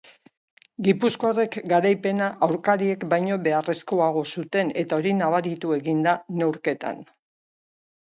[0.85, 7.05] Gipuzkoarrek garaipena aurkariek baino beharrezkoago zuten eta hori nabaritu egin da neurketan.